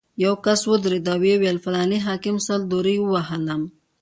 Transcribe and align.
یو 0.23 0.33
کس 0.45 0.61
ودرېد 0.69 1.05
او 1.13 1.19
ویې 1.21 1.35
ویل: 1.39 1.57
فلاني 1.65 1.99
حاکم 2.07 2.35
سل 2.47 2.61
درې 2.73 2.95
ووهلم. 3.01 3.61